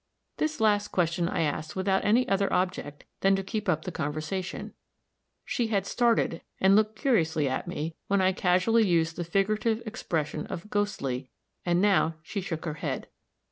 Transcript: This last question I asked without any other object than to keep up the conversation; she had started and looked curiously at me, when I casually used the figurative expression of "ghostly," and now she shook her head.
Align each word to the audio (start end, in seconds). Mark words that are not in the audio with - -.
This 0.37 0.59
last 0.59 0.87
question 0.87 1.29
I 1.29 1.41
asked 1.41 1.75
without 1.75 2.03
any 2.03 2.27
other 2.27 2.51
object 2.51 3.03
than 3.19 3.35
to 3.35 3.43
keep 3.43 3.69
up 3.69 3.83
the 3.85 3.91
conversation; 3.91 4.73
she 5.45 5.67
had 5.67 5.85
started 5.85 6.41
and 6.59 6.75
looked 6.75 6.95
curiously 6.97 7.47
at 7.47 7.67
me, 7.67 7.95
when 8.07 8.19
I 8.19 8.31
casually 8.31 8.83
used 8.87 9.15
the 9.15 9.23
figurative 9.23 9.83
expression 9.85 10.47
of 10.47 10.71
"ghostly," 10.71 11.29
and 11.65 11.83
now 11.83 12.15
she 12.23 12.41
shook 12.41 12.65
her 12.65 12.73
head. 12.81 13.09